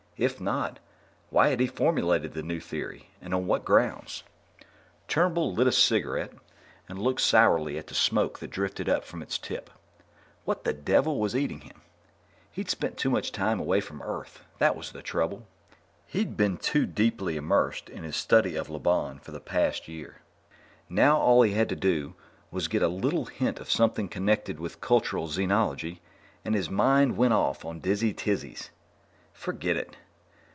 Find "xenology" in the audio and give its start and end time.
25.29-25.97